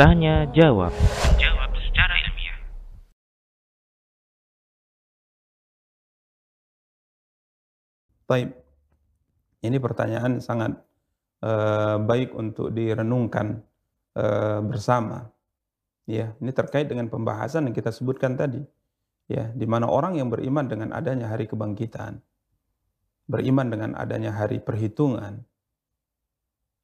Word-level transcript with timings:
Tanya 0.00 0.48
jawab. 0.48 0.96
Jawab 1.36 1.76
secara 1.76 2.14
ilmiah. 2.16 2.56
Taib. 8.24 8.48
Ini 9.60 9.76
pertanyaan 9.76 10.40
sangat 10.40 10.72
eh, 11.44 11.96
baik 12.00 12.32
untuk 12.32 12.72
direnungkan 12.72 13.60
eh, 14.16 14.60
bersama. 14.64 15.28
Ya, 16.08 16.32
ini 16.40 16.48
terkait 16.48 16.88
dengan 16.88 17.12
pembahasan 17.12 17.68
yang 17.68 17.76
kita 17.76 17.92
sebutkan 17.92 18.40
tadi. 18.40 18.64
Ya, 19.28 19.52
di 19.52 19.68
mana 19.68 19.84
orang 19.92 20.16
yang 20.16 20.32
beriman 20.32 20.64
dengan 20.64 20.96
adanya 20.96 21.28
hari 21.28 21.44
kebangkitan, 21.44 22.24
beriman 23.26 23.66
dengan 23.70 23.90
adanya 23.94 24.34
hari 24.34 24.58
perhitungan. 24.58 25.42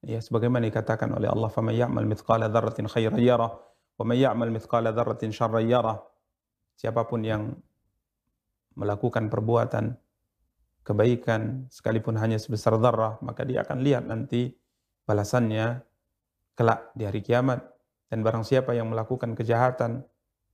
Ya, 0.06 0.22
sebagaimana 0.22 0.70
dikatakan 0.70 1.10
oleh 1.10 1.26
Allah, 1.26 1.50
"Faman 1.50 1.74
ya'mal 1.74 2.06
mithqala 2.06 2.46
dzarratin 2.46 2.86
khairan 2.86 3.18
yarah, 3.18 3.50
wa 3.98 4.04
man 4.06 4.14
ya'mal 4.14 4.50
mithqala 4.54 4.94
dzarratin 4.94 5.34
syarran 5.34 5.66
yarah." 5.66 5.98
Siapa 6.78 7.02
pun 7.10 7.26
yang 7.26 7.58
melakukan 8.78 9.26
perbuatan 9.26 9.98
kebaikan 10.86 11.66
sekalipun 11.68 12.14
hanya 12.16 12.38
sebesar 12.38 12.78
zarrah, 12.78 13.18
maka 13.20 13.42
dia 13.42 13.66
akan 13.66 13.82
lihat 13.82 14.06
nanti 14.06 14.54
balasannya 15.02 15.82
kelak 16.54 16.94
di 16.94 17.02
hari 17.02 17.20
kiamat. 17.20 17.60
Dan 18.08 18.24
barang 18.24 18.46
siapa 18.46 18.72
yang 18.72 18.88
melakukan 18.88 19.36
kejahatan, 19.36 20.00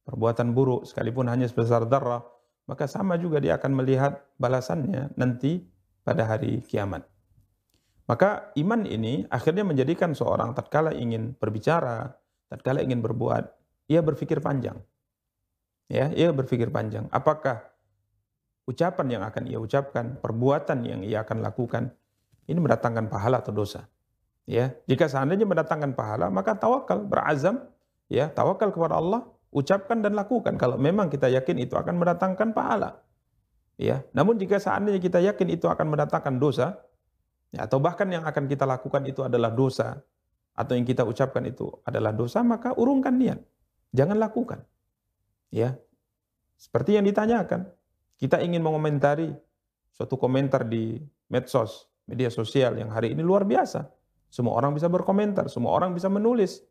perbuatan 0.09 0.56
buruk 0.56 0.89
sekalipun 0.89 1.30
hanya 1.30 1.47
sebesar 1.47 1.87
zarrah, 1.87 2.25
maka 2.64 2.89
sama 2.89 3.20
juga 3.20 3.39
dia 3.39 3.61
akan 3.61 3.77
melihat 3.77 4.25
balasannya 4.41 5.12
nanti 5.20 5.73
pada 6.05 6.29
hari 6.29 6.61
kiamat. 6.63 7.09
Maka 8.05 8.53
iman 8.61 8.85
ini 8.85 9.25
akhirnya 9.33 9.65
menjadikan 9.65 10.12
seorang 10.12 10.53
tatkala 10.53 10.92
ingin 10.92 11.33
berbicara, 11.41 12.12
tatkala 12.53 12.84
ingin 12.84 13.01
berbuat, 13.01 13.45
ia 13.89 14.05
berpikir 14.05 14.45
panjang. 14.45 14.77
Ya, 15.89 16.12
ia 16.12 16.28
berpikir 16.33 16.69
panjang. 16.69 17.09
Apakah 17.09 17.65
ucapan 18.69 19.06
yang 19.09 19.23
akan 19.25 19.45
ia 19.48 19.56
ucapkan, 19.61 20.20
perbuatan 20.20 20.84
yang 20.84 21.01
ia 21.01 21.25
akan 21.25 21.41
lakukan, 21.41 21.93
ini 22.45 22.61
mendatangkan 22.61 23.09
pahala 23.09 23.41
atau 23.41 23.53
dosa. 23.56 23.89
Ya, 24.45 24.77
jika 24.84 25.09
seandainya 25.09 25.48
mendatangkan 25.48 25.97
pahala, 25.97 26.28
maka 26.28 26.53
tawakal, 26.53 27.00
berazam, 27.09 27.65
ya, 28.12 28.28
tawakal 28.28 28.69
kepada 28.69 29.00
Allah, 29.00 29.25
ucapkan 29.48 30.05
dan 30.05 30.12
lakukan. 30.12 30.61
Kalau 30.61 30.77
memang 30.77 31.09
kita 31.09 31.33
yakin 31.33 31.56
itu 31.65 31.73
akan 31.73 31.97
mendatangkan 31.97 32.53
pahala. 32.53 33.00
Ya, 33.75 34.06
namun 34.14 34.39
jika 34.39 34.62
seandainya 34.62 35.03
kita 35.03 35.19
yakin 35.19 35.50
itu 35.50 35.67
akan 35.67 35.91
mendatangkan 35.91 36.39
dosa, 36.39 36.78
ya, 37.50 37.67
atau 37.67 37.83
bahkan 37.83 38.06
yang 38.06 38.22
akan 38.22 38.47
kita 38.47 38.62
lakukan 38.62 39.03
itu 39.06 39.27
adalah 39.27 39.50
dosa, 39.50 39.98
atau 40.55 40.78
yang 40.78 40.86
kita 40.86 41.03
ucapkan 41.03 41.42
itu 41.42 41.66
adalah 41.83 42.14
dosa, 42.14 42.47
maka 42.47 42.70
urungkan 42.78 43.19
niat. 43.19 43.42
Jangan 43.91 44.14
lakukan. 44.14 44.62
Ya, 45.50 45.75
seperti 46.55 46.94
yang 46.94 47.06
ditanyakan, 47.06 47.66
kita 48.19 48.39
ingin 48.42 48.62
mengomentari 48.62 49.34
suatu 49.91 50.14
komentar 50.14 50.66
di 50.66 51.03
medsos, 51.27 51.91
media 52.06 52.31
sosial 52.31 52.78
yang 52.78 52.94
hari 52.94 53.14
ini 53.14 53.22
luar 53.27 53.42
biasa. 53.42 53.91
Semua 54.31 54.59
orang 54.59 54.75
bisa 54.75 54.91
berkomentar, 54.91 55.47
semua 55.50 55.75
orang 55.75 55.94
bisa 55.94 56.11
menulis 56.11 56.62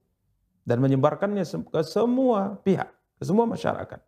dan 0.63 0.79
menyebarkannya 0.79 1.43
ke 1.43 1.81
semua 1.83 2.59
pihak, 2.63 2.91
ke 3.19 3.23
semua 3.23 3.47
masyarakat. 3.47 3.99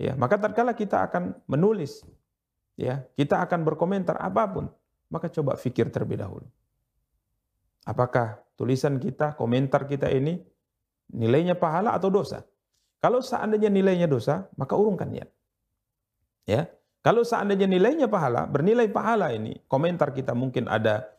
Ya, 0.00 0.12
maka 0.16 0.40
tatkala 0.40 0.72
kita 0.72 1.04
akan 1.08 1.36
menulis, 1.48 2.04
ya, 2.76 3.04
kita 3.16 3.40
akan 3.44 3.64
berkomentar 3.66 4.16
apa 4.20 4.42
pun, 4.48 4.64
maka 5.12 5.28
coba 5.28 5.56
fikir 5.56 5.92
terlebih 5.92 6.20
dahulu. 6.20 6.46
Apakah 7.82 8.38
tulisan 8.54 8.96
kita, 9.02 9.34
komentar 9.34 9.84
kita 9.90 10.06
ini 10.08 10.38
nilainya 11.12 11.58
pahala 11.58 11.92
atau 11.92 12.08
dosa? 12.08 12.46
Kalau 13.02 13.18
seandainya 13.18 13.66
nilainya 13.66 14.06
dosa, 14.06 14.46
maka 14.54 14.78
urungkan 14.78 15.10
niat. 15.10 15.26
Ya, 16.46 16.70
kalau 17.02 17.26
seandainya 17.26 17.66
nilainya 17.66 18.06
pahala, 18.06 18.46
bernilai 18.46 18.86
pahala 18.86 19.34
ini, 19.34 19.58
komentar 19.66 20.14
kita 20.14 20.38
mungkin 20.38 20.70
ada 20.70 21.10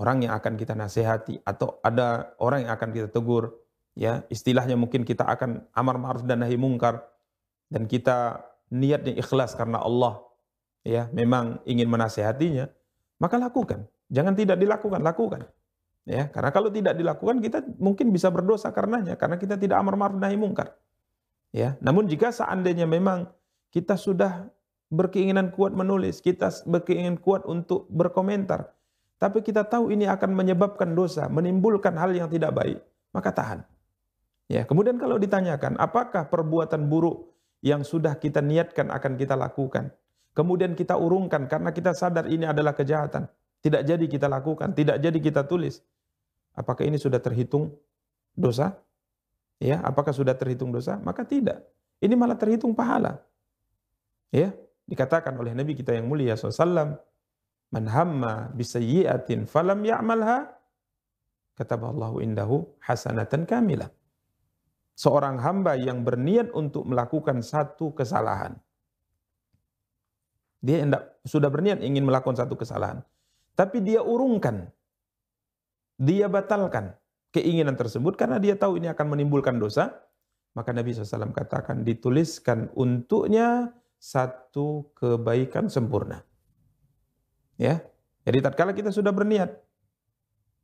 orang 0.00 0.24
yang 0.24 0.32
akan 0.32 0.56
kita 0.56 0.72
nasihati 0.72 1.44
atau 1.44 1.76
ada 1.84 2.32
orang 2.40 2.64
yang 2.64 2.72
akan 2.72 2.88
kita 2.88 3.08
tegur, 3.12 3.52
ya, 3.92 4.24
istilahnya 4.32 4.80
mungkin 4.80 5.04
kita 5.04 5.28
akan 5.28 5.68
amar 5.76 6.00
ma'ruf 6.00 6.24
dan 6.24 6.40
nahi 6.40 6.56
mungkar 6.56 7.04
dan 7.68 7.84
kita 7.84 8.48
niatnya 8.72 9.12
ikhlas 9.16 9.52
karena 9.52 9.80
Allah, 9.84 10.24
ya, 10.86 11.10
memang 11.10 11.58
ingin 11.66 11.90
menasihatinya, 11.90 12.70
maka 13.18 13.36
lakukan. 13.42 13.90
Jangan 14.06 14.38
tidak 14.38 14.62
dilakukan, 14.62 15.02
lakukan. 15.02 15.42
Ya, 16.06 16.30
karena 16.30 16.54
kalau 16.54 16.70
tidak 16.70 16.94
dilakukan 16.94 17.42
kita 17.42 17.66
mungkin 17.82 18.14
bisa 18.14 18.30
berdosa 18.30 18.70
karenanya 18.70 19.18
karena 19.18 19.34
kita 19.42 19.58
tidak 19.58 19.82
amar 19.82 19.98
ma'ruf 19.98 20.22
nahi 20.22 20.38
mungkar. 20.38 20.78
Ya, 21.50 21.74
namun 21.82 22.06
jika 22.06 22.30
seandainya 22.30 22.86
memang 22.86 23.26
kita 23.74 23.98
sudah 23.98 24.46
berkeinginan 24.86 25.50
kuat 25.50 25.74
menulis, 25.74 26.22
kita 26.22 26.46
berkeinginan 26.62 27.18
kuat 27.18 27.42
untuk 27.42 27.90
berkomentar, 27.90 28.70
tapi 29.18 29.42
kita 29.42 29.66
tahu 29.66 29.90
ini 29.90 30.06
akan 30.06 30.30
menyebabkan 30.30 30.94
dosa, 30.94 31.26
menimbulkan 31.26 31.98
hal 31.98 32.14
yang 32.14 32.30
tidak 32.30 32.54
baik, 32.54 32.78
maka 33.10 33.34
tahan. 33.34 33.60
Ya, 34.46 34.62
kemudian 34.62 34.94
kalau 35.02 35.18
ditanyakan, 35.18 35.74
apakah 35.74 36.30
perbuatan 36.30 36.86
buruk 36.86 37.34
yang 37.66 37.82
sudah 37.82 38.14
kita 38.14 38.38
niatkan 38.38 38.94
akan 38.94 39.18
kita 39.18 39.34
lakukan, 39.34 39.90
kemudian 40.36 40.76
kita 40.76 41.00
urungkan 41.00 41.48
karena 41.48 41.72
kita 41.72 41.96
sadar 41.96 42.28
ini 42.28 42.44
adalah 42.44 42.76
kejahatan, 42.76 43.24
tidak 43.64 43.82
jadi 43.88 44.04
kita 44.04 44.28
lakukan, 44.28 44.76
tidak 44.76 45.00
jadi 45.00 45.16
kita 45.16 45.48
tulis, 45.48 45.80
apakah 46.52 46.84
ini 46.84 47.00
sudah 47.00 47.18
terhitung 47.18 47.72
dosa? 48.36 48.76
Ya, 49.56 49.80
apakah 49.80 50.12
sudah 50.12 50.36
terhitung 50.36 50.68
dosa? 50.68 51.00
Maka 51.00 51.24
tidak. 51.24 51.64
Ini 51.96 52.12
malah 52.12 52.36
terhitung 52.36 52.76
pahala. 52.76 53.24
Ya, 54.28 54.52
dikatakan 54.84 55.32
oleh 55.40 55.56
Nabi 55.56 55.72
kita 55.72 55.96
yang 55.96 56.04
mulia 56.04 56.36
SAW, 56.36 57.00
Man 57.72 57.90
hamma 57.90 58.52
bisayyi'atin 58.54 59.48
falam 59.48 59.82
ya'malha, 59.82 60.46
kataballahu 61.58 62.22
indahu 62.22 62.62
hasanatan 62.84 63.48
kamilah. 63.48 63.90
Seorang 64.96 65.40
hamba 65.42 65.76
yang 65.76 66.04
berniat 66.06 66.52
untuk 66.56 66.86
melakukan 66.88 67.42
satu 67.44 67.92
kesalahan. 67.92 68.56
Dia 70.64 70.82
hendak, 70.82 71.20
sudah 71.26 71.52
berniat 71.52 71.84
ingin 71.84 72.04
melakukan 72.06 72.38
satu 72.38 72.56
kesalahan. 72.56 73.04
Tapi 73.56 73.80
dia 73.80 74.04
urungkan. 74.04 74.68
Dia 75.96 76.28
batalkan 76.28 76.92
keinginan 77.32 77.76
tersebut 77.76 78.16
karena 78.20 78.36
dia 78.36 78.56
tahu 78.56 78.76
ini 78.76 78.88
akan 78.92 79.16
menimbulkan 79.16 79.56
dosa. 79.56 79.96
Maka 80.56 80.72
Nabi 80.72 80.96
SAW 80.96 81.36
katakan 81.36 81.84
dituliskan 81.84 82.72
untuknya 82.72 83.76
satu 84.00 84.88
kebaikan 84.96 85.68
sempurna. 85.68 86.24
Ya, 87.56 87.84
jadi 88.24 88.40
tatkala 88.44 88.76
kita 88.76 88.92
sudah 88.92 89.12
berniat 89.12 89.52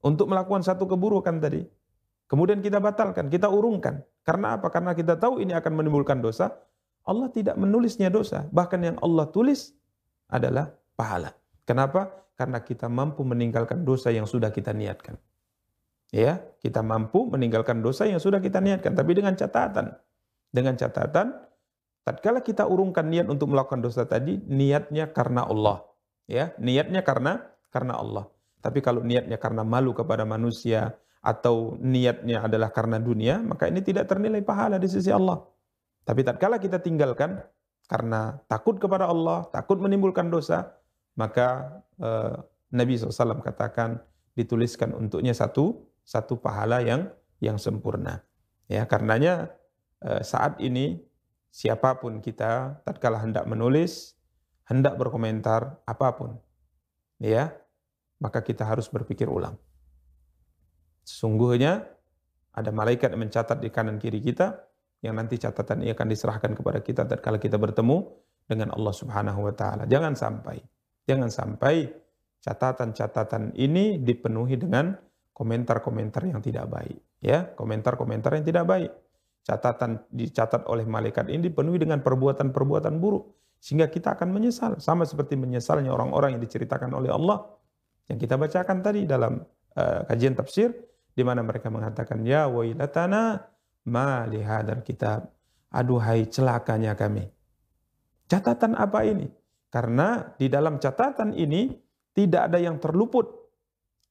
untuk 0.05 0.29
melakukan 0.29 0.65
satu 0.65 0.85
keburukan 0.85 1.41
tadi, 1.41 1.65
kemudian 2.27 2.61
kita 2.65 2.83
batalkan, 2.83 3.31
kita 3.31 3.49
urungkan. 3.49 4.05
Karena 4.27 4.57
apa? 4.57 4.69
Karena 4.69 4.93
kita 4.93 5.17
tahu 5.17 5.41
ini 5.41 5.57
akan 5.57 5.73
menimbulkan 5.79 6.21
dosa. 6.21 6.53
Allah 7.03 7.31
tidak 7.31 7.59
menulisnya 7.59 8.11
dosa, 8.11 8.47
bahkan 8.55 8.79
yang 8.83 8.97
Allah 9.03 9.27
tulis 9.31 9.75
adalah 10.33 10.73
pahala. 10.97 11.37
Kenapa? 11.69 12.09
Karena 12.33 12.65
kita 12.65 12.89
mampu 12.89 13.23
meninggalkan 13.23 13.85
dosa 13.85 14.09
yang 14.09 14.25
sudah 14.25 14.49
kita 14.49 14.73
niatkan. 14.73 15.21
Ya, 16.13 16.41
kita 16.61 16.81
mampu 16.81 17.29
meninggalkan 17.29 17.81
dosa 17.81 18.05
yang 18.05 18.21
sudah 18.21 18.41
kita 18.41 18.61
niatkan, 18.61 18.93
tapi 18.97 19.17
dengan 19.17 19.37
catatan. 19.37 19.97
Dengan 20.53 20.77
catatan 20.77 21.33
tatkala 22.05 22.45
kita 22.45 22.69
urungkan 22.69 23.09
niat 23.09 23.29
untuk 23.33 23.53
melakukan 23.53 23.81
dosa 23.81 24.05
tadi, 24.05 24.41
niatnya 24.45 25.13
karena 25.13 25.49
Allah. 25.49 25.85
Ya, 26.29 26.53
niatnya 26.61 27.01
karena 27.05 27.53
karena 27.73 27.97
Allah. 27.97 28.29
Tapi 28.61 28.85
kalau 28.85 29.01
niatnya 29.01 29.41
karena 29.41 29.65
malu 29.65 29.97
kepada 29.97 30.29
manusia 30.29 30.95
atau 31.25 31.79
niatnya 31.81 32.45
adalah 32.45 32.69
karena 32.75 33.01
dunia, 33.01 33.41
maka 33.41 33.71
ini 33.71 33.81
tidak 33.81 34.11
ternilai 34.11 34.45
pahala 34.45 34.77
di 34.77 34.89
sisi 34.91 35.09
Allah. 35.09 35.41
Tapi 36.03 36.21
tatkala 36.27 36.59
kita 36.59 36.83
tinggalkan 36.83 37.39
karena 37.93 38.41
takut 38.49 38.81
kepada 38.81 39.05
Allah, 39.05 39.45
takut 39.53 39.77
menimbulkan 39.77 40.33
dosa, 40.33 40.81
maka 41.13 41.77
eh, 42.01 42.41
Nabi 42.73 42.97
SAW 42.97 43.45
katakan 43.45 44.01
dituliskan 44.33 44.97
untuknya 44.97 45.37
satu 45.37 45.77
satu 46.01 46.41
pahala 46.41 46.81
yang 46.81 47.13
yang 47.45 47.61
sempurna. 47.61 48.25
Ya, 48.65 48.89
karenanya 48.89 49.53
eh, 50.01 50.25
saat 50.25 50.57
ini 50.65 51.05
siapa 51.53 52.01
pun 52.01 52.25
kita 52.25 52.81
tatkala 52.81 53.21
hendak 53.21 53.45
menulis, 53.45 54.17
hendak 54.65 54.97
berkomentar 54.97 55.77
apa 55.85 56.17
pun, 56.17 56.41
ya, 57.21 57.53
maka 58.17 58.41
kita 58.41 58.65
harus 58.65 58.89
berpikir 58.89 59.29
ulang. 59.29 59.61
Sesungguhnya 61.05 61.85
ada 62.57 62.73
malaikat 62.73 63.13
yang 63.13 63.29
mencatat 63.29 63.61
di 63.61 63.69
kanan 63.69 64.01
kiri 64.01 64.25
kita 64.25 64.72
yang 65.03 65.19
nanti 65.19 65.37
catatan 65.37 65.83
ini 65.83 65.91
akan 65.93 66.07
diserahkan 66.09 66.55
kepada 66.55 66.79
kita 66.79 67.03
tatkala 67.05 67.43
kita 67.43 67.59
bertemu 67.59 68.07
dengan 68.47 68.71
Allah 68.73 68.95
Subhanahu 68.95 69.51
wa 69.51 69.55
taala. 69.55 69.85
Jangan 69.91 70.15
sampai 70.15 70.63
jangan 71.05 71.29
sampai 71.29 71.91
catatan-catatan 72.43 73.59
ini 73.59 73.99
dipenuhi 73.99 74.55
dengan 74.59 74.95
komentar-komentar 75.35 76.23
yang 76.31 76.39
tidak 76.39 76.71
baik, 76.71 76.99
ya, 77.19 77.51
komentar-komentar 77.59 78.39
yang 78.39 78.47
tidak 78.47 78.65
baik. 78.67 78.91
Catatan 79.43 80.07
dicatat 80.15 80.71
oleh 80.71 80.87
malaikat 80.87 81.27
ini 81.27 81.51
dipenuhi 81.51 81.83
dengan 81.83 81.99
perbuatan-perbuatan 81.99 82.95
buruk 83.03 83.59
sehingga 83.59 83.91
kita 83.91 84.15
akan 84.15 84.31
menyesal 84.31 84.79
sama 84.79 85.03
seperti 85.03 85.35
menyesalnya 85.35 85.91
orang-orang 85.91 86.39
yang 86.39 86.43
diceritakan 86.43 86.95
oleh 86.95 87.11
Allah 87.11 87.47
yang 88.11 88.19
kita 88.19 88.35
bacakan 88.35 88.83
tadi 88.83 89.07
dalam 89.07 89.39
uh, 89.79 90.01
kajian 90.07 90.35
tafsir 90.35 90.75
di 91.15 91.23
mana 91.23 91.47
mereka 91.47 91.71
mengatakan 91.71 92.27
ya 92.27 92.51
wailatana 92.51 93.39
ma 93.89 94.27
li 94.29 94.43
kitab. 94.85 95.27
Aduhai 95.73 96.29
celakanya 96.29 96.93
kami. 96.93 97.25
Catatan 98.29 98.77
apa 98.77 99.09
ini? 99.09 99.25
Karena 99.73 100.21
di 100.37 100.53
dalam 100.53 100.77
catatan 100.77 101.33
ini 101.33 101.73
tidak 102.13 102.53
ada 102.53 102.61
yang 102.61 102.77
terluput. 102.77 103.25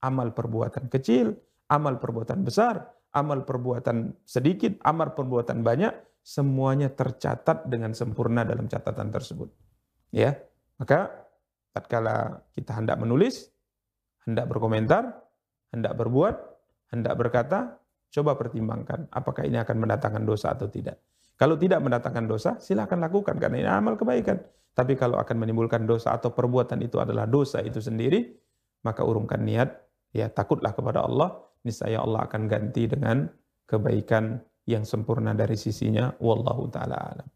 Amal 0.02 0.34
perbuatan 0.34 0.90
kecil 0.90 1.38
amal 1.70 2.02
perbuatan 2.02 2.42
besar 2.42 2.82
amal 3.12 3.44
perbuatan 3.44 4.24
sedikit, 4.24 4.80
amal 4.88 5.12
perbuatan 5.12 5.64
banyak, 5.64 5.94
semuanya 6.24 6.92
tercatat 6.92 7.68
dengan 7.68 7.92
sempurna 7.92 8.48
dalam 8.48 8.72
catatan 8.72 9.12
tersebut. 9.12 9.52
Ya, 10.12 10.40
maka 10.80 11.12
tatkala 11.76 12.44
kita 12.56 12.76
hendak 12.76 13.00
menulis, 13.00 13.52
hendak 14.28 14.48
berkomentar, 14.48 15.12
hendak 15.72 15.94
berbuat, 15.96 16.36
hendak 16.92 17.14
berkata, 17.20 17.80
coba 18.12 18.36
pertimbangkan 18.36 19.08
apakah 19.10 19.48
ini 19.48 19.58
akan 19.58 19.88
mendatangkan 19.88 20.24
dosa 20.28 20.54
atau 20.54 20.68
tidak. 20.68 21.00
Kalau 21.40 21.58
tidak 21.58 21.82
mendatangkan 21.82 22.26
dosa, 22.30 22.52
silakan 22.62 23.02
lakukan 23.02 23.42
karena 23.42 23.58
ini 23.58 23.70
amal 23.72 23.98
kebaikan. 23.98 24.38
Tapi 24.72 24.94
kalau 24.94 25.18
akan 25.18 25.36
menimbulkan 25.42 25.90
dosa 25.90 26.14
atau 26.14 26.32
perbuatan 26.32 26.80
itu 26.86 27.02
adalah 27.02 27.26
dosa 27.26 27.66
itu 27.66 27.82
sendiri, 27.82 28.30
maka 28.86 29.02
urungkan 29.02 29.42
niat, 29.42 29.74
ya 30.14 30.30
takutlah 30.30 30.72
kepada 30.78 31.02
Allah, 31.02 31.34
niscaya 31.66 31.98
Allah 31.98 32.30
akan 32.30 32.46
ganti 32.46 32.86
dengan 32.86 33.26
kebaikan 33.66 34.38
yang 34.70 34.86
sempurna 34.86 35.34
dari 35.34 35.58
sisinya 35.58 36.14
wallahu 36.22 36.70
taala 36.70 36.98
alam 36.98 37.28